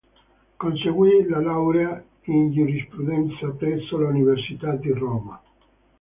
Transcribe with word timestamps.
Conseguì 0.57 1.27
la 1.27 1.39
laurea 1.39 2.03
in 2.23 2.51
giurisprudenza 2.53 3.49
presso 3.49 3.97
l'Università 3.99 4.71
di 4.71 4.89
Roma. 4.89 5.39